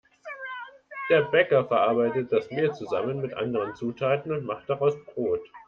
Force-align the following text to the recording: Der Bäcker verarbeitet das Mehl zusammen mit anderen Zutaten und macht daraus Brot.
Der 1.11 1.25
Bäcker 1.25 1.67
verarbeitet 1.67 2.31
das 2.31 2.49
Mehl 2.49 2.73
zusammen 2.73 3.21
mit 3.21 3.35
anderen 3.35 3.75
Zutaten 3.75 4.31
und 4.31 4.45
macht 4.45 4.67
daraus 4.67 4.95
Brot. 5.05 5.47